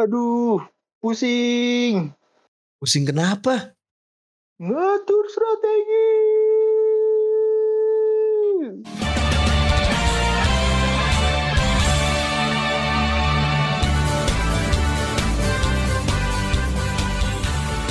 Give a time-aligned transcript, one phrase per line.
[0.00, 0.64] Aduh,
[1.04, 2.16] pusing.
[2.80, 3.76] Pusing kenapa?
[4.56, 6.08] Ngatur strategi.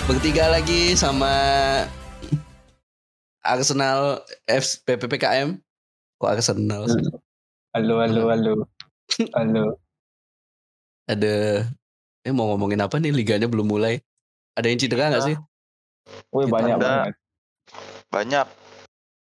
[0.09, 1.29] Bertiga lagi sama
[3.45, 5.61] Arsenal F PPPKM.
[6.17, 6.89] Kok Arsenal?
[7.77, 8.53] Halo, halo, halo.
[9.37, 9.77] Halo.
[11.13, 11.69] Ada
[12.29, 13.97] eh mau ngomongin apa nih liganya belum mulai.
[14.53, 15.35] Ada yang cedera nggak sih?
[16.29, 16.85] Wih, banyak Ada.
[16.85, 17.13] banget.
[18.13, 18.47] Banyak.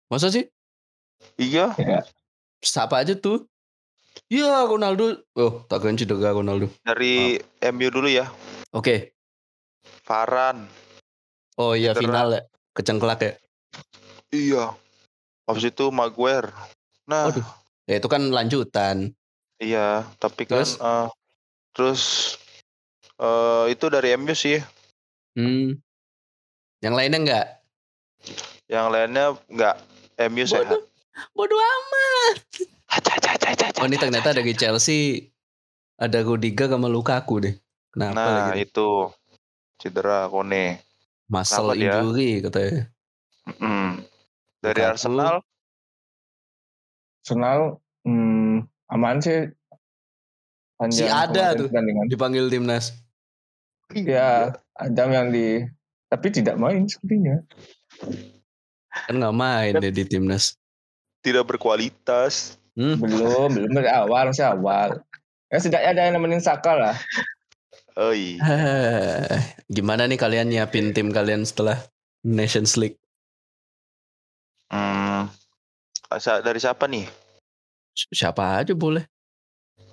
[0.08, 0.48] Masa sih?
[1.36, 1.76] Iya.
[1.76, 2.00] Ya.
[2.64, 3.44] Siapa aja tuh?
[4.32, 5.20] Iya Ronaldo.
[5.36, 6.72] Oh, tak kira cedera Ronaldo.
[6.82, 8.32] Dari MU dulu ya.
[8.72, 9.12] Oke.
[10.08, 10.64] Varan.
[11.60, 12.24] Oh iya Cedera.
[12.24, 12.42] final ya.
[12.72, 13.34] Kecengklak ya.
[14.32, 14.66] Iya.
[15.44, 16.56] Habis itu Maguire.
[17.04, 17.44] Nah, Waduh.
[17.84, 19.12] Ya itu kan lanjutan.
[19.60, 20.80] iya, tapi kan Terus?
[20.80, 21.08] eh,
[21.72, 22.02] terus
[23.22, 24.58] eh itu dari MU sih.
[25.38, 25.78] Hmm.
[26.82, 27.48] Yang lainnya enggak?
[28.70, 29.76] Yang lainnya enggak
[30.30, 30.80] MU sehat.
[31.38, 32.36] Bodoh amat.
[33.82, 35.30] Oh ini ternyata aca, dari Chelsea
[35.98, 37.56] ada Rudiger sama Lukaku deh.
[37.94, 38.66] Kenapa Nah, lagi?
[38.66, 39.10] itu
[39.78, 40.82] cedera Kone.
[41.30, 41.92] Muscle kenapa dia?
[42.00, 42.82] injury katanya.
[43.60, 43.92] Mm.
[44.64, 44.92] Dari Lukaku.
[44.94, 45.36] Arsenal
[47.24, 47.60] Arsenal
[48.04, 49.48] hmm, aman sih.
[50.92, 52.10] Si Panjang ada kemarin tuh.
[52.12, 52.92] Dipanggil timnas.
[53.96, 55.62] Ya, Adam yang di
[56.08, 57.38] tapi tidak main sepertinya.
[58.90, 60.58] Kan nggak main deh di timnas.
[61.20, 62.60] tidak berkualitas.
[62.76, 63.00] Hmm.
[63.00, 65.00] Belum, belum dari awal, masih awal.
[65.48, 66.96] Ya setidaknya ada yang nemenin Saka lah.
[67.96, 68.42] Oh iya.
[68.42, 71.80] Hah, Gimana nih kalian nyiapin tim kalian setelah
[72.22, 72.98] Nations League?
[74.68, 75.30] Hmm.
[76.10, 77.06] Asa- Dari siapa nih?
[77.94, 79.06] Si- Siapa aja boleh.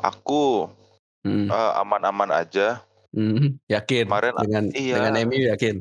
[0.00, 0.66] Aku
[1.20, 1.46] Hmm.
[1.46, 2.80] eh, aman-aman aja.
[3.10, 3.58] Hmm.
[3.66, 4.94] Yakin Kemarin, dengan iya.
[4.96, 5.76] dengan MU yakin.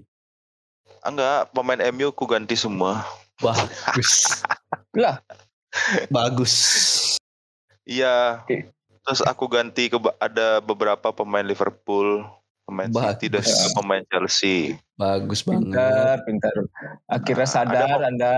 [0.99, 3.05] Ah, Enggak, pemain MU ku ganti semua.
[3.37, 4.43] Bagus.
[5.01, 5.21] Lah.
[6.09, 6.53] Bagus.
[7.85, 8.43] Iya.
[8.43, 8.73] Oke.
[8.99, 12.25] Terus aku ganti ke ada beberapa pemain Liverpool,
[12.63, 13.49] pemain City dan Bagus.
[13.49, 14.57] juga pemain Chelsea.
[14.93, 15.69] Bagus banget.
[15.71, 16.53] Pintar, pintar.
[17.07, 18.35] Akhirnya Nah, sadar ada- Anda.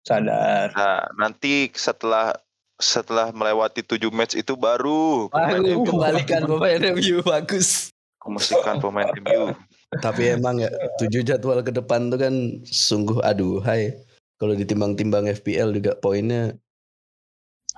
[0.00, 0.66] Sadar.
[0.72, 2.32] Nah, nanti setelah
[2.80, 7.89] setelah melewati tujuh match itu baru pemain Baru kembalikan pemain MU bagus.
[8.20, 9.56] Aku mestikan pemain MU.
[10.04, 10.68] Tapi emang ya
[11.00, 12.34] tujuh jadwal ke depan tuh kan
[12.68, 13.96] sungguh aduh hai.
[14.36, 16.56] Kalau ditimbang-timbang FPL juga poinnya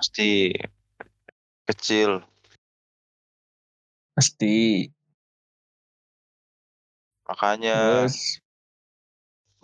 [0.03, 0.51] Pasti
[1.63, 2.19] kecil.
[4.11, 4.91] Pasti.
[7.23, 8.43] Makanya Terus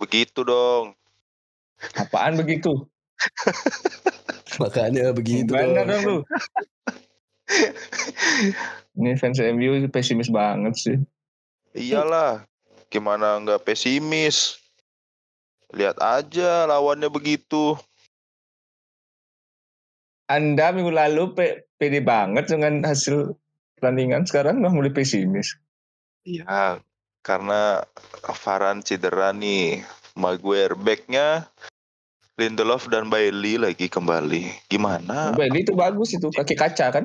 [0.00, 0.96] begitu dong.
[2.00, 2.88] apaan begitu?
[4.64, 6.18] makanya begitu Gimana dong lu?
[8.98, 10.96] Ini fans MU pesimis banget sih.
[11.74, 12.42] Iyalah,
[12.90, 14.58] gimana nggak pesimis?
[15.70, 17.78] Lihat aja lawannya begitu.
[20.26, 23.34] Anda minggu lalu pe- pede banget dengan hasil
[23.78, 25.58] pertandingan sekarang udah mulai pesimis.
[26.26, 26.78] Iya,
[27.22, 27.82] karena
[28.22, 29.82] Varan cedera nih.
[30.18, 31.46] Maguire backnya
[32.34, 34.66] Lindelof dan Bailey lagi kembali.
[34.66, 35.38] Gimana?
[35.38, 37.04] Bailey itu bagus itu kaki kaca kan?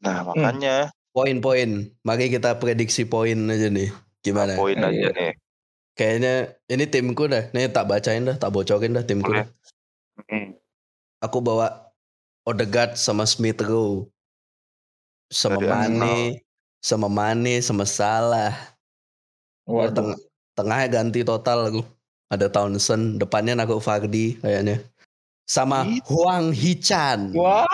[0.00, 1.90] Nah, makanya Poin-poin.
[2.06, 3.90] Mari kita prediksi poin aja nih.
[4.22, 4.54] Gimana?
[4.54, 4.88] poin Iya.
[4.88, 5.32] aja nih.
[5.98, 6.34] Kayaknya
[6.70, 7.50] ini timku dah.
[7.50, 9.46] Nih tak bacain dah, tak bocorin dah timku dah.
[10.30, 10.54] Hmm.
[11.20, 11.90] Aku bawa
[12.46, 14.06] Odegaard sama Smith Rowe.
[15.30, 16.18] Sama Dari Mane,
[16.82, 18.54] sama Mane, sama Salah.
[19.66, 19.94] Waduh.
[19.94, 20.20] teng-
[20.58, 21.82] tengahnya ganti total aku.
[22.30, 24.78] Ada Townsend, depannya naruh Fardi kayaknya.
[25.50, 25.82] Sama.
[26.06, 27.34] Huang Hichan.
[27.34, 27.66] Wow.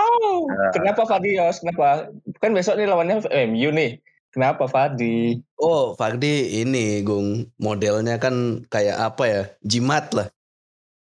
[0.57, 0.73] Nah.
[0.73, 1.61] Kenapa Fadios?
[1.61, 2.09] Kenapa?
[2.41, 3.21] Kan besok nih lawannya
[3.53, 4.01] MU nih.
[4.33, 5.41] Kenapa Fadi?
[5.57, 7.49] Oh, Fardi ini, Gung.
[7.57, 9.43] Modelnya kan kayak apa ya?
[9.65, 10.29] Jimat lah.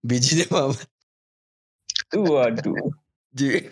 [0.07, 0.79] Bijinya mama.
[2.15, 2.95] Waduh.
[3.39, 3.67] Ji-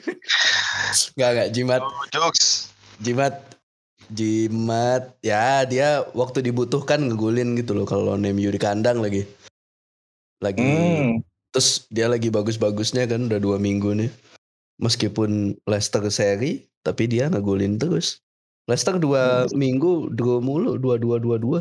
[1.15, 1.49] Nggak, nggak.
[1.55, 1.83] Jimat.
[1.87, 2.75] Oh, jokes.
[2.99, 3.39] Jimat.
[4.11, 5.15] Jimat.
[5.23, 7.87] Ya, dia waktu dibutuhkan ngegulin gitu loh.
[7.87, 9.22] Kalau MU di kandang lagi.
[10.43, 10.66] Lagi.
[10.66, 11.22] Hmm.
[11.54, 14.10] Terus dia lagi bagus-bagusnya kan udah dua minggu nih.
[14.82, 18.18] Meskipun Leicester seri, tapi dia ngegolin terus.
[18.66, 21.60] Leicester dua minggu draw mulu, dua dua dua dua.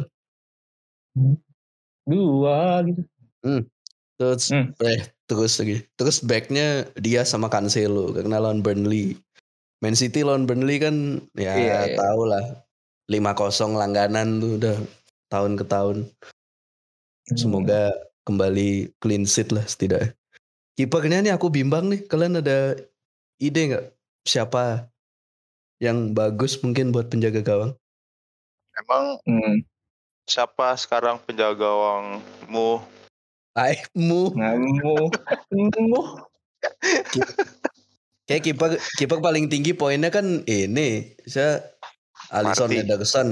[2.07, 3.01] Dua gitu.
[4.17, 4.71] Terus Hmm.
[4.81, 5.83] eh terus lagi.
[5.99, 9.17] Terus backnya dia sama Cancelo karena lawan Burnley.
[9.83, 11.97] Man City lawan Burnley kan ya Iya, iya.
[11.99, 12.45] tau lah.
[13.11, 14.77] 5-0 langganan tuh udah
[15.27, 15.97] tahun ke tahun.
[16.07, 17.35] Hmm.
[17.35, 17.91] Semoga
[18.23, 20.15] kembali clean sheet lah setidaknya.
[20.79, 22.07] Kipernya nih aku bimbang nih.
[22.07, 22.79] Kalian ada
[23.39, 23.85] ide nggak
[24.27, 24.87] siapa
[25.81, 27.71] yang bagus mungkin buat penjaga gawang?
[28.73, 29.61] Emang Hmm.
[30.25, 32.81] siapa sekarang penjaga gawangmu?
[33.53, 34.33] Aibmu.
[34.33, 34.97] Ngamu.
[35.53, 36.01] Ngamu.
[38.27, 41.13] Kayak kiper kiper paling tinggi poinnya kan ini.
[41.27, 41.61] Saya
[42.31, 42.81] Alisson Marti.
[42.81, 43.29] Ederson.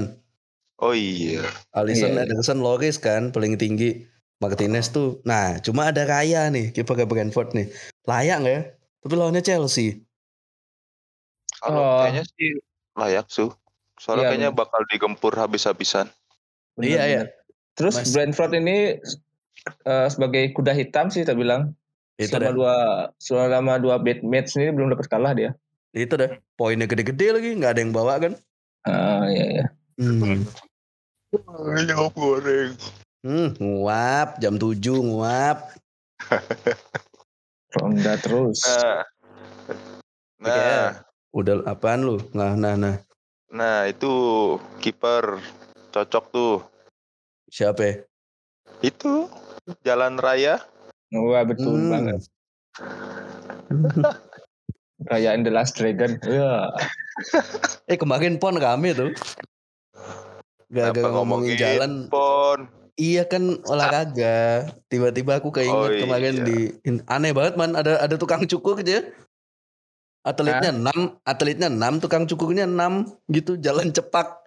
[0.78, 1.42] Oh iya.
[1.74, 2.28] Alisson Iya, iya.
[2.28, 4.04] Ederson Loris kan paling tinggi.
[4.42, 5.22] Martinez tuh.
[5.22, 7.70] Nah, cuma ada Raya nih kiper Brentford nih.
[8.10, 8.62] Layak nggak ya?
[9.02, 9.98] Tapi lawannya Chelsea.
[11.58, 11.98] Kalau Oh.
[12.06, 12.50] kayaknya sih
[12.94, 13.50] layak su.
[13.98, 16.10] Soalnya Iya, kayaknya bakal digempur habis-habisan.
[16.78, 17.22] Iya, iya.
[17.74, 18.98] Terus Mas- Brentford ini
[19.86, 21.74] eh, sebagai kuda hitam sih saya bilang.
[22.18, 22.54] Itu selama dah.
[22.54, 22.74] dua
[23.16, 25.50] selama dua bad match ini belum dapat kalah dia.
[25.94, 26.34] Itu dah.
[26.54, 28.32] Poinnya gede-gede lagi, nggak ada yang bawa kan?
[28.86, 29.66] Ah iya iya.
[29.98, 30.42] Hmm.
[32.12, 32.74] Goreng.
[33.22, 35.70] Hmm, nguap jam 7 nguap.
[37.72, 38.60] Ronda terus.
[38.66, 39.00] Nah.
[40.42, 40.66] Nah, Oke.
[41.32, 42.20] Udah apaan lu?
[42.36, 43.00] Nah, nah, nah.
[43.48, 44.12] nah itu
[44.82, 45.40] kiper
[45.94, 46.54] cocok tuh.
[47.48, 47.94] Siapa ya?
[48.84, 49.30] Itu
[49.86, 50.60] jalan raya.
[51.12, 51.90] Wah betul Hmm.
[51.92, 52.20] banget.
[55.02, 56.16] Perayaan The Last Dragon.
[56.24, 56.72] Ya.
[57.88, 59.12] Eh kemarin pon rame tuh.
[60.72, 61.92] Gak Kenapa ngomongin ngomongin jalan.
[62.08, 62.81] Pon.
[63.00, 64.68] Iya kan olahraga.
[64.92, 66.44] Tiba-tiba aku keinget Oh, kemarin iya.
[66.44, 66.58] di
[67.08, 67.72] aneh banget man.
[67.72, 69.08] Ada ada tukang cukur aja.
[70.22, 74.38] Atletnya 6, atletnya 6, tukang cukurnya 6 gitu jalan cepak.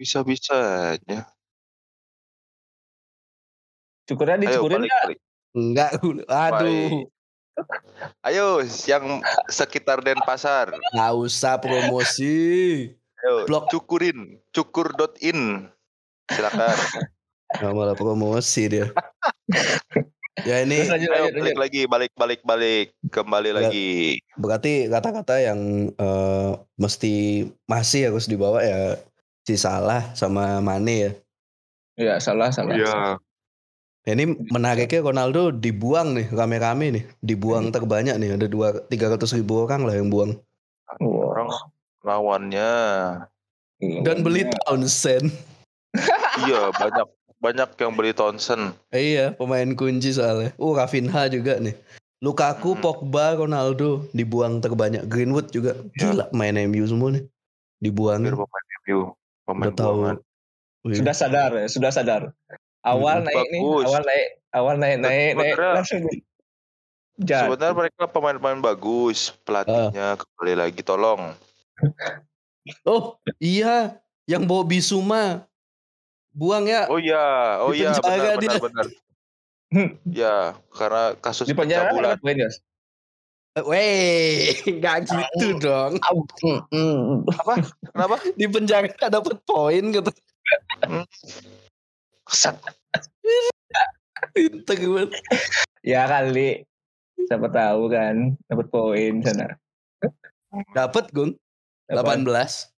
[0.00, 1.28] Bisa-bisanya.
[4.06, 5.20] Cukurnya Ayo dicukurin balik, nggak?
[5.52, 5.90] Enggak,
[6.30, 7.04] aduh.
[8.24, 9.20] Ayo yang
[9.52, 10.72] sekitar Denpasar.
[10.94, 12.38] Nggak usah promosi.
[13.20, 13.68] Ayo Blok.
[13.68, 14.40] cukurin.
[14.54, 15.68] Cukur.in.
[16.32, 16.78] Silakan.
[17.48, 18.90] Nggak malah promosi dia.
[20.48, 21.62] ya ini Terus lanjut Ayo lanjut balik lanjut.
[21.62, 22.86] lagi, balik balik balik.
[23.08, 23.62] Kembali Nggak.
[23.62, 23.90] lagi.
[24.36, 25.60] berarti kata-kata yang
[25.90, 27.14] eh, mesti
[27.64, 29.00] masih harus dibawa ya
[29.42, 31.12] si Salah sama Mane ya.
[31.96, 32.76] Iya salah salah.
[32.76, 33.16] Iya.
[34.04, 39.34] Ya, Ini menariknya Ronaldo dibuang nih rame-rame nih, dibuang terbanyak nih ada dua tiga ratus
[39.34, 40.38] ribu orang lah yang buang
[41.02, 41.50] Orang
[42.04, 42.70] lawannya.
[43.80, 44.62] dan beli lawannya.
[44.62, 45.26] Townsend.
[46.46, 47.06] iya banyak
[47.46, 48.74] banyak yang beli Townsend.
[48.90, 50.50] Eh, iya pemain kunci soalnya.
[50.58, 51.78] Oh Rafinha juga nih.
[52.18, 52.82] Lukaku, Hmm.
[52.82, 55.06] Pogba, Ronaldo dibuang terbanyak.
[55.06, 56.10] Greenwood juga Ya.
[56.10, 57.24] gila main MU semua nih
[57.78, 58.24] dibuang.
[58.24, 58.98] Pemain MU.
[59.44, 59.98] Pemain Udah tahu.
[60.88, 62.22] Sudah sadar ya, sudah sadar.
[62.82, 63.84] Awal Hmm, naik nih, bagus.
[63.84, 66.00] awal naik, awal naik naik naik Sebenarnya- langsung
[67.16, 67.46] jatuh.
[67.50, 69.18] Sebenarnya mereka pemain-pemain bagus.
[69.42, 71.34] Pelatihnya kembali lagi tolong.
[72.82, 75.46] Oh iya, yang bawa Bisuma
[76.36, 76.84] buang ya.
[76.92, 78.52] Oh iya, oh iya benar dia.
[78.52, 78.86] benar benar.
[80.06, 80.36] Ya,
[80.70, 82.20] karena kasus Di penjara pencabulan.
[82.20, 82.56] poin Yos.
[83.64, 85.96] Weh, nggak gitu dong.
[86.70, 87.24] Mm.
[87.88, 88.20] Kenapa?
[88.38, 90.10] Di penjara nggak dapat poin gitu.
[94.36, 95.10] Pinter banget.
[95.80, 96.68] Ya kali.
[97.26, 99.56] Siapa tahu kan dapat poin sana.
[100.76, 101.32] Dapat Gung,
[101.88, 102.14] Apa?
[102.14, 102.68] 18.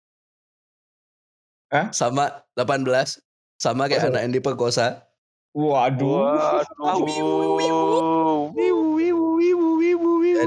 [1.68, 1.86] Hah?
[1.92, 3.18] Sama 18.
[3.58, 5.02] Sama kayak anak yang diperkosa.
[5.50, 6.22] Waduh.
[6.78, 8.54] Waduh.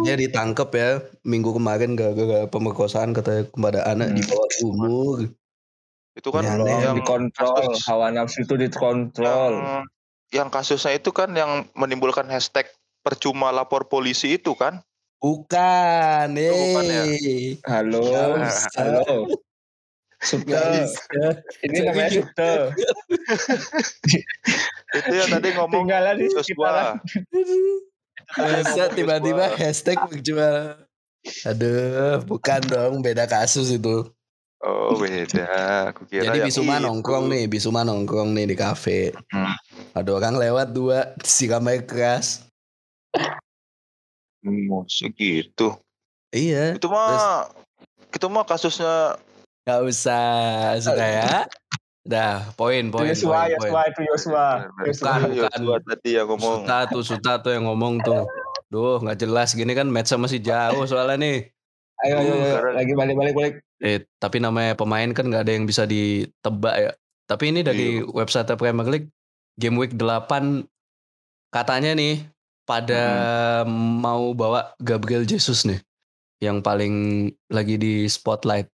[0.02, 0.90] Dia ditangkap ya
[1.22, 4.18] minggu kemarin gara-gara pemerkosaan katanya kepada anak Hmm.
[4.18, 5.18] di bawah umur.
[6.12, 6.76] Itu kan Ya, aneh.
[6.82, 9.54] yang dikontrol, kasus- hawa nafsu itu dikontrol.
[9.54, 9.84] yang,
[10.32, 12.68] yang kasusnya itu kan yang menimbulkan hashtag
[13.00, 14.80] percuma lapor polisi itu kan?
[15.22, 17.04] Bukan, bukan ya?
[17.06, 17.60] eh.
[17.64, 18.02] Halo,
[18.74, 19.28] halo.
[20.22, 20.86] Subte,
[21.66, 22.52] ini namanya Subte.
[24.94, 27.02] Itu yang tadi ngomong Tinggalan di sekitaran.
[28.38, 30.78] Bisa tiba-tiba hashtag percuma.
[31.46, 34.10] Aduh, bukan dong, beda kasus itu.
[34.62, 35.90] Oh beda.
[35.90, 36.86] Aku kira Jadi Bisuma itu.
[36.86, 39.10] nongkrong nih, Bisuma nongkrong nih di kafe.
[39.34, 39.58] Hmm.
[39.98, 42.46] Ada orang lewat dua, siram air keras.
[44.46, 45.78] Hmm, segitu.
[46.30, 47.50] Iya, Itu mah
[48.14, 49.18] itu mah kasusnya
[49.66, 50.26] nggak usah
[50.82, 51.32] suka ya.
[52.02, 53.70] Dah, poin, poin, Yosua, poin, poin.
[53.70, 54.46] Yosua itu Yosua.
[54.74, 55.60] Bukan, bukan.
[55.62, 56.58] Joshua tadi yang ngomong.
[56.66, 58.26] Suta tuh, Suta tuh yang ngomong tuh.
[58.74, 61.38] Duh, nggak jelas gini kan match masih jauh soalnya nih.
[62.02, 62.56] Ayo, ayo, ayo.
[62.74, 63.56] Lagi balik, balik, balik.
[63.86, 66.92] Eh, tapi namanya pemain kan nggak ada yang bisa ditebak ya.
[67.30, 69.10] Tapi ini dari website Premier League,
[69.62, 70.66] game week 8
[71.54, 72.26] katanya nih
[72.66, 73.04] pada
[73.70, 75.78] mau bawa Gabriel Jesus nih.
[76.42, 76.96] Yang paling
[77.54, 78.66] lagi di spotlight.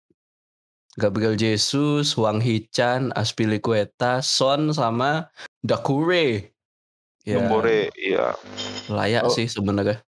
[0.97, 5.29] Gabriel Jesus, Wang Hichan, Aspilicueta, Son sama
[5.61, 6.49] Dakure.
[7.27, 8.33] Ya, Nombore, iya.
[8.89, 9.35] layak Oh.
[9.35, 10.01] sih sebenarnya.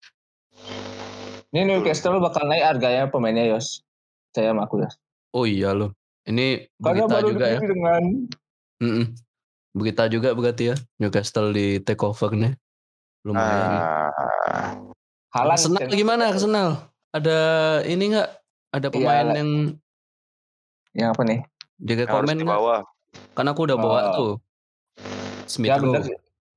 [1.52, 3.84] Ini Newcastle bakal naik harganya pemainnya Yos.
[4.32, 4.90] Saya sama aku ya.
[5.36, 5.92] Oh iya loh.
[6.24, 7.60] Ini Karena berita baru juga ya.
[7.60, 8.02] dengan
[8.78, 9.06] Mm-mm.
[9.74, 10.76] Berita juga berarti ya.
[11.02, 12.52] Newcastle di take over nih.
[13.26, 13.70] Lumayan.
[13.82, 14.72] Ah,
[15.34, 16.68] Halan Arsenal gimana Arsenal?
[17.12, 17.38] Ada
[17.84, 18.28] ini nggak?
[18.72, 19.50] Ada Iya, pemain yang
[20.96, 21.40] yang apa nih?
[21.78, 22.46] di yang harus rekomen nggak?
[22.58, 22.76] dibawa.
[23.36, 24.14] Kan aku udah bawa Oh.
[24.14, 24.32] tuh.
[25.48, 26.00] Smith Ya Rowe.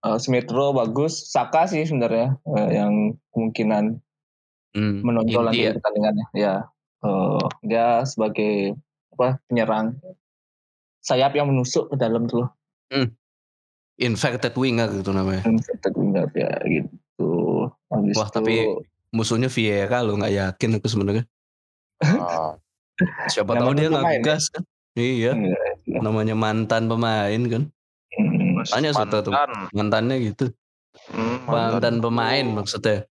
[0.02, 4.02] Eh, Smith Rowe bagus, Saka sih sebenarnya eh, yang kemungkinan
[4.72, 5.72] Hmm, menonjol nanti ya.
[5.72, 6.26] di pertandingannya.
[6.32, 6.54] Ya,
[7.02, 8.78] Eh, dia sebagai
[9.18, 9.98] apa penyerang
[11.02, 12.46] sayap yang menusuk ke dalam tuh
[13.98, 15.42] Inverted winger gitu namanya.
[15.50, 17.66] Inverted winger ya gitu.
[17.90, 18.54] Habis Wah, itu, tapi
[19.12, 21.26] Musuhnya Vieira lo nggak yakin aku sebenarnya.
[23.28, 24.20] Siapa tahu dia pemain ya?
[24.20, 24.64] ngegas kan.
[24.92, 26.00] Iya, Iya, iya.
[26.04, 27.64] namanya mantan pemain kan.
[28.12, 29.32] Hmm, Tanya Suta tuh.
[29.32, 30.46] mantan, Mantannya gitu.
[31.16, 33.08] hmm, Mantan pemain maksudnya.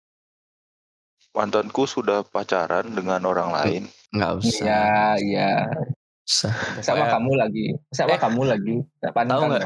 [1.30, 3.82] Mantanku sudah pacaran dengan orang lain.
[4.10, 4.64] Nggak usah.
[4.64, 4.82] Iya,
[5.22, 5.50] iya.
[6.82, 7.66] Sama kamu lagi.
[7.94, 8.20] Sama Eh.
[8.20, 8.74] kamu lagi.
[8.98, 9.62] Nggak Tahu nggak?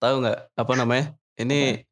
[0.00, 1.04] Tahu nggak apa namanya?
[1.36, 1.84] Ini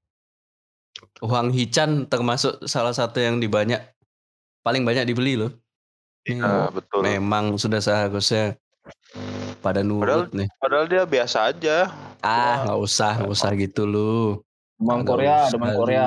[1.21, 3.83] Huang Hichan termasuk salah satu yang dibanyak
[4.63, 5.53] paling banyak dibeli loh.
[6.23, 7.03] Ini Ah, betul.
[7.03, 8.55] memang sudah seharusnya
[9.59, 10.47] pada nurut nih.
[10.57, 11.91] Padahal dia biasa aja.
[12.19, 14.39] Ah, nggak usah, nggak usah gitu lu.
[14.77, 16.07] Demam Korea, demam Korea.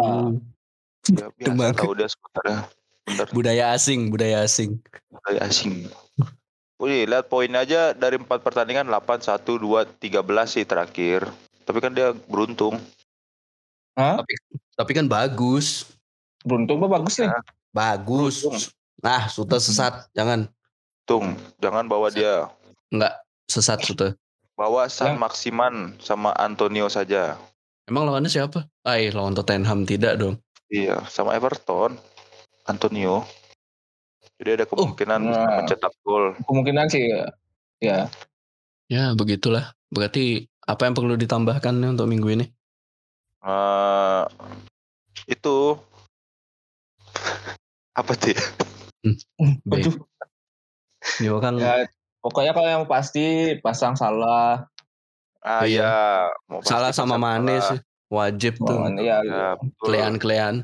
[1.06, 1.72] Ya, biasa Demam.
[1.74, 2.58] tahu dia sebenarnya.
[3.06, 4.80] Bener, Budaya asing, budaya asing.
[5.22, 5.74] dari asing.
[6.76, 10.20] Wih, lihat poin aja dari empat pertandingan 8, 1, 2, 13
[10.50, 11.24] sih terakhir.
[11.64, 12.80] Tapi kan dia beruntung.
[13.94, 14.20] Hah?
[14.76, 15.88] Tapi kan bagus.
[16.44, 17.32] Beruntung apa bagus nih?
[17.72, 18.44] Bagus.
[18.44, 18.75] Beruntung.
[19.04, 20.48] Nah, Suta sesat, jangan.
[21.06, 22.50] Tung, jangan bawa dia.
[22.90, 24.16] Enggak sesat Suta.
[24.56, 27.36] Bawa San Yang- Maximan sama Antonio saja.
[27.86, 28.66] Emang lawannya siapa?
[28.82, 30.42] Ah, iya, lawan Tottenham tidak dong.
[30.74, 32.00] Iya, sama Everton.
[32.66, 33.22] Antonio.
[34.42, 35.56] Jadi ada kemungkinan bisa nah.
[35.62, 36.34] mencetak gol.
[36.50, 37.06] Kemungkinan sih
[37.80, 38.10] ya.
[38.90, 39.78] Ya, begitulah.
[39.94, 42.46] Berarti apa yang perlu ditambahkan nih untuk minggu ini?
[43.46, 44.24] Eh,
[45.30, 45.78] itu
[47.94, 48.65] apa tuh?
[49.40, 49.56] ya?
[49.62, 49.72] B.
[49.72, 49.96] Waduh.
[51.16, 51.74] Ini orang Ya,
[52.20, 53.26] pokoknya kalau yang pasti
[53.60, 54.66] pasang salah.
[55.40, 55.86] Ah Iya.
[55.86, 55.94] iya,
[56.50, 57.80] mau pasti salah sama Mane salah.
[58.08, 58.74] Wajib tuh.
[58.76, 59.84] Oh, ya, Ya, betul.
[59.84, 60.56] Kelean-kelean.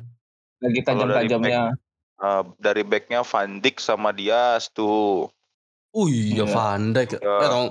[0.58, 1.74] lagi tajam-tajamnya.
[2.18, 5.26] Eh, dari backnya Van Dijk sama Diaz tuh.
[5.92, 6.46] Oh iya, Iya.
[6.48, 7.18] Van Dijk.
[7.18, 7.34] Iya.
[7.36, 7.68] Eh, dong.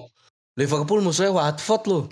[0.54, 2.04] Liverpool musuhnya Watford loh.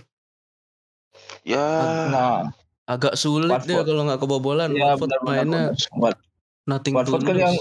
[1.43, 1.67] Ya,
[2.09, 2.39] Nah,
[2.85, 3.69] Agak sulit Watford.
[3.69, 4.71] dia kalau nggak kebobolan.
[4.73, 5.35] ya Watford benar-benar.
[5.37, 5.63] mainnya
[5.95, 6.23] Wat-
[6.65, 7.55] nothing Watford kan yang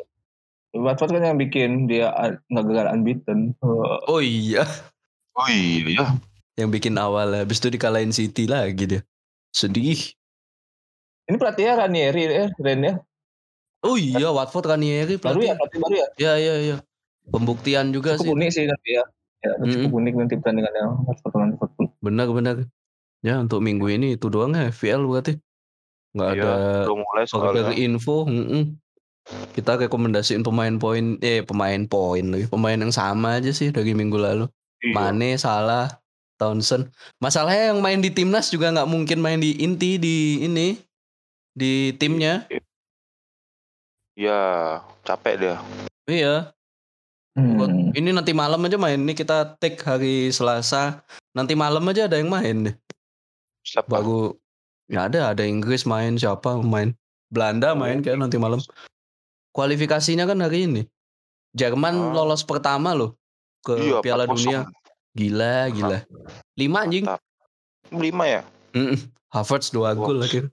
[0.74, 2.12] Watford kan yang bikin dia
[2.47, 3.39] nggak gagal unbeaten.
[3.59, 4.67] Uh, Oh iya.
[5.33, 6.15] oh iya.
[6.55, 9.01] Yang bikin awal habis itu dikalahin City lagi dia.
[9.50, 9.97] Sedih.
[11.25, 12.93] ini pelatihnya Ranieri ya, Ren ya.
[13.83, 15.59] Oh iya, Watford Ranieri Baru ya, pelatih.
[15.59, 16.07] pelatih baru ya.
[16.17, 16.77] Ya ya ya.
[17.27, 18.33] Pembuktian juga Cukup sih.
[18.33, 19.03] unik sih nanti ya.
[19.43, 21.88] Ya, cukup unik nanti pertandingannya Watford lawan Liverpool.
[22.00, 22.55] Benar benar.
[23.21, 25.36] Ya untuk minggu ini itu doang ya FPL berarti.
[26.15, 26.51] Nggak Iya, ada
[26.88, 27.74] belum mulai soalnya.
[27.75, 28.25] info.
[28.25, 28.63] mm-mm.
[29.27, 32.48] Kita rekomendasiin pemain poin eh pemain poin lagi.
[32.48, 34.46] Pemain yang sama aja sih dari minggu lalu.
[34.84, 34.93] Iya.
[34.93, 36.00] Mane, Salah,
[36.38, 36.93] Townsend.
[37.19, 40.77] Masalahnya yang main di timnas juga nggak mungkin main di inti di ini
[41.57, 42.46] di timnya.
[44.17, 44.41] Iya,
[45.03, 45.55] capek dia.
[46.07, 46.53] Iya.
[47.38, 47.93] Hmm.
[47.93, 48.98] Ini nanti malam aja main.
[48.98, 51.05] Ini kita take hari Selasa.
[51.38, 52.75] Nanti malam aja ada yang main deh.
[53.62, 54.01] Siapa?
[54.01, 54.34] Baru
[54.89, 56.98] ya ada ada Inggris main siapa main.
[57.29, 58.57] Belanda main kayak nanti malam.
[59.57, 60.85] Kualifikasinya kan hari ini.
[61.57, 62.13] Jerman Ah.
[62.13, 63.17] lolos pertama loh
[63.65, 64.37] ke Iya, Piala 4-0.
[64.37, 64.59] Dunia.
[65.17, 65.97] Gila, gila.
[66.53, 67.09] Lima anjing.
[67.89, 68.41] Lima ya?
[68.77, 69.01] Mm-mm.
[69.33, 70.45] Havertz dua gol lagi.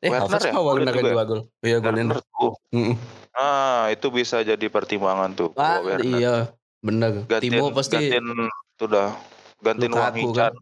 [0.00, 0.52] Eh, Werner Havertz ya?
[0.56, 1.12] Werner juga ya?
[1.12, 1.40] dua gol?
[1.60, 2.08] Iya, golin.
[2.08, 2.52] Werner tuh.
[2.72, 2.96] Mm-mm.
[3.36, 5.52] Ah, itu bisa jadi pertimbangan tuh.
[5.60, 7.28] Ah, iya, bener.
[7.28, 9.12] Gantiin, Timo pasti gantiin itu dah.
[9.60, 10.52] Gantiin Wang Hichan.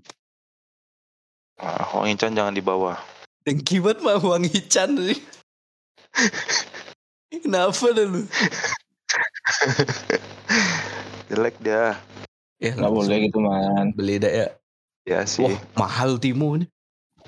[1.62, 2.98] Ah, Wang Hichan jangan dibawa.
[3.46, 4.98] dengki banget mah Wang Hichan.
[7.28, 8.24] Kenapa dah lu?
[11.28, 12.00] Jelek dia.
[12.58, 13.92] Ya, Nggak boleh gitu man.
[13.94, 14.46] Beli dah ya.
[15.04, 15.44] Ya sih.
[15.44, 16.66] Wah, mahal Timo ini.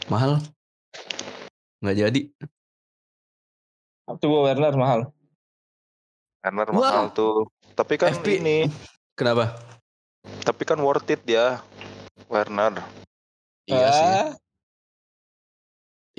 [0.09, 0.41] Mahal.
[1.81, 2.21] Nggak jadi.
[4.11, 5.01] Coba Werner mahal.
[6.43, 6.81] Werner Wah.
[6.81, 7.47] mahal tuh.
[7.77, 8.43] Tapi kan FP.
[8.43, 8.69] ini,
[9.17, 9.57] Kenapa?
[10.45, 11.65] tapi kan worth it ya.
[12.29, 12.77] Werner.
[13.65, 14.05] Iya sih.
[14.05, 14.31] Ah,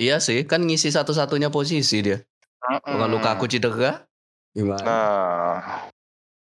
[0.00, 2.18] Iya sih, kan ngisi satu-satunya posisi dia.
[2.62, 3.14] Bukan Mm-mm.
[3.18, 4.06] Lukaku cedera.
[4.52, 4.84] Gimana?
[4.84, 5.58] Nah,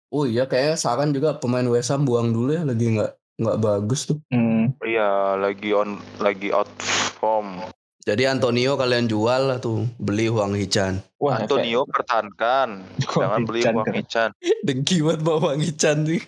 [0.07, 3.11] Oh iya, kayaknya saran juga pemain West Ham buang dulu ya, lagi nggak
[3.43, 4.23] nggak bagus tuh.
[4.31, 4.71] Hmm.
[4.87, 6.71] iya lagi on lagi out
[7.19, 7.59] form.
[8.07, 11.03] Jadi Antonio kalian jual lah tuh, beli Huang Hichan.
[11.19, 12.87] Wah, Antonio pertahankan.
[13.19, 13.93] Jangan beli Wang kan.
[13.99, 14.29] Hichan.
[14.63, 16.23] Dengki banget bawa Huang Hichan nih.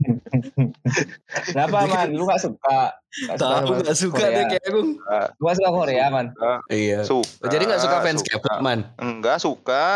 [1.50, 2.08] Kenapa man?
[2.16, 2.96] Lu gak suka?
[3.26, 4.36] Gak Tahu sama nggak suka Korea?
[4.36, 4.90] deh kayak Agung.
[5.36, 6.26] Lu gak suka Korea man?
[6.70, 7.00] Iya.
[7.04, 7.46] Suka.
[7.50, 8.30] Jadi nggak suka fans suka.
[8.38, 8.80] K-pop man?
[9.02, 9.86] Enggak suka.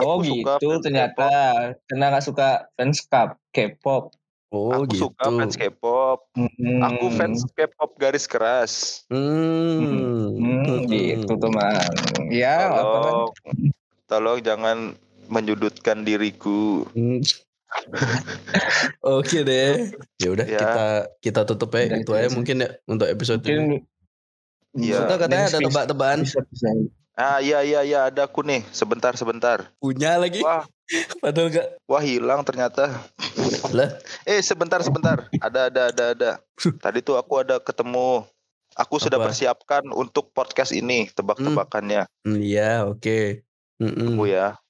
[0.00, 1.30] Oh Aku suka gitu fans ternyata.
[1.90, 2.98] Karena gak suka fans
[3.52, 4.14] K-pop.
[4.54, 5.10] Oh Aku gitu.
[5.10, 6.18] suka fans K-pop.
[6.38, 6.80] Hmm.
[6.86, 9.04] Aku fans K-pop garis keras.
[9.10, 10.32] Hmm.
[10.38, 11.92] Hmm, gitu tuh man.
[12.30, 13.12] Ya apa man?
[13.12, 13.30] Tolong,
[14.06, 14.78] tolong jangan
[15.26, 16.86] menyudutkan diriku.
[17.86, 19.20] Hmm.
[19.20, 19.92] Oke deh.
[20.16, 20.58] Ya udah Ya.
[20.58, 20.84] kita
[21.20, 21.86] kita tutup ya.
[21.86, 22.34] Udah, itu aja aja.
[22.34, 23.54] mungkin ya untuk episode ini.
[23.54, 23.94] Mungkin
[24.76, 24.96] Iya.
[25.02, 26.18] Kita katanya ada tebak-tebakan.
[27.14, 28.60] Ah iya iya iya ada aku nih.
[28.70, 29.72] Sebentar sebentar.
[29.76, 30.40] Punya lagi.
[30.40, 30.68] Wah
[31.22, 31.66] Padahal gak.
[31.84, 32.92] wah hilang ternyata.
[33.72, 33.96] Lah.
[34.22, 35.24] Eh sebentar sebentar.
[35.34, 36.30] Ada ada ada ada.
[36.84, 38.22] Tadi tuh aku ada ketemu.
[38.76, 39.32] Aku sudah Apa?
[39.32, 42.04] persiapkan untuk podcast ini tebak-tebakannya.
[42.20, 43.40] Hmm, Iya oke.
[43.78, 44.12] Mm-mm.
[44.12, 44.60] Tunggu ya.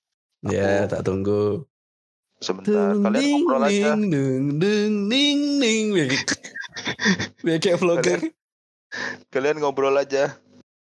[0.45, 1.67] Ya Aku- tak tunggu.
[2.37, 2.93] Sebentar.
[2.95, 3.97] Kalian ngobrol aja.
[3.97, 5.85] ding, ding, ding, ding, ding.
[5.91, 6.43] Biar kayak-
[7.41, 8.19] Biar kayak vlogger.
[9.29, 10.37] Kalian ngobrol aja.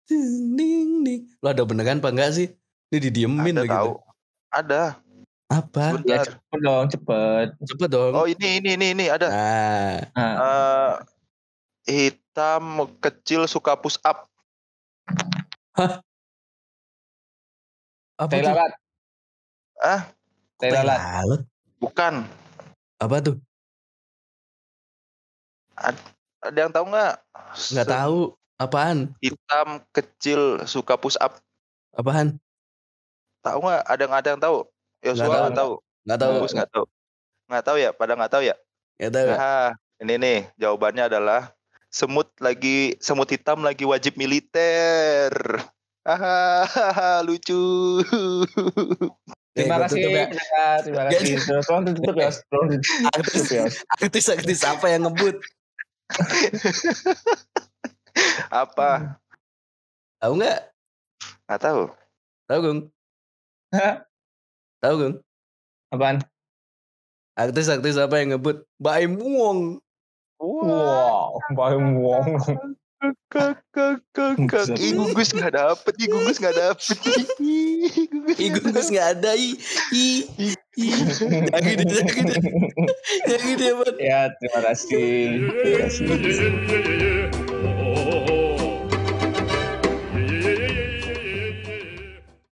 [0.05, 1.21] Ding, ding, ding.
[1.39, 2.49] Lo ada beneran apa enggak sih?
[2.89, 3.73] Ini didiemin Ada lagi.
[3.73, 3.93] tahu.
[4.51, 4.83] Ada.
[5.49, 6.01] Apa?
[6.05, 7.47] Ya cepet dong cepet.
[7.61, 8.13] Cepet dong.
[8.13, 9.29] Oh ini ini ini ini ada.
[9.29, 10.91] Nah, Eh,
[11.85, 12.65] hitam
[12.97, 14.25] kecil suka push up.
[18.15, 18.41] apa tuh?
[18.43, 18.73] lalat.
[19.79, 20.03] Ah?
[20.63, 21.01] Tai lalat.
[21.03, 21.43] lalat?
[21.83, 22.15] Bukan.
[23.03, 23.35] Apa tuh?
[25.75, 27.15] Ada yang tahu nggak?
[27.75, 28.19] Nggak tahu.
[28.63, 29.11] Apaan?
[29.19, 31.43] Hitam kecil suka push up.
[31.99, 32.39] Apaan?
[33.43, 33.83] Tahu nggak?
[33.91, 34.57] Ada yang ada yang tahu?
[35.03, 35.43] Yosua Nggak tahu.
[35.43, 35.73] nggak tahu.
[36.07, 36.33] Nggak tahu.
[36.39, 36.85] Bagus nggak tahu.
[37.51, 37.91] Nggak tahu ya?
[37.91, 38.55] Pada nggak tahu ya?
[39.03, 39.27] Nggak tahu.
[39.35, 41.41] Nah, ini nih jawabannya adalah
[41.91, 45.35] semut lagi semut hitam lagi wajib militer.
[46.07, 47.59] Hahaha, lucu.
[49.53, 50.01] Terima gua kasih.
[50.01, 50.25] tutup ya.
[50.33, 50.77] pendengar.
[50.81, 51.35] Terima kasih.
[51.45, 52.31] Terus tolong ditutup ya.
[52.49, 53.65] Tolong ditutup ya.
[54.01, 55.37] Artis-artis apa yang ngebut?
[58.49, 59.21] Apa?
[60.21, 60.61] Tahu nggak?
[61.49, 61.83] Nggak tahu.
[62.49, 62.81] Tahu Gung?
[64.81, 65.15] Tahu Gung?
[65.93, 66.17] Apaan?
[67.37, 68.65] Artis-artis apa yang ngebut?
[68.81, 69.81] Baim Wong.
[70.43, 72.43] Wow, Bayang Wong.
[73.03, 74.79] Kak, kak, kak, kak.
[74.79, 76.97] Ih, gugus nggak dapet, ih, gugus nggak dapet.
[77.43, 79.35] Ih, gugus Ih, gugus nggak ada.
[79.35, 79.59] Ih,
[79.91, 80.23] ih,
[80.79, 80.95] ih.
[81.51, 83.97] Jangan deh, jangan Bang.
[83.99, 85.51] Ya, terima kasih.
[85.51, 87.19] Terima kasih.